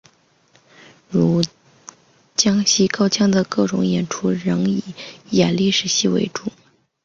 [1.11, 1.43] 如
[2.35, 4.83] 江西高腔的各种演出仍以
[5.29, 6.51] 演历史戏为主。